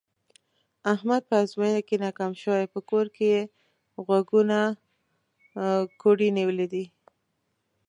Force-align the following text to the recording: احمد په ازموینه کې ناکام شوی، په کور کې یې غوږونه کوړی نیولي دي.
احمد 0.93 1.21
په 1.29 1.35
ازموینه 1.43 1.81
کې 1.87 1.95
ناکام 2.05 2.31
شوی، 2.41 2.63
په 2.73 2.79
کور 2.89 3.05
کې 3.15 3.25
یې 3.33 3.41
غوږونه 4.05 4.59
کوړی 6.01 6.29
نیولي 6.37 6.67
دي. 6.73 6.85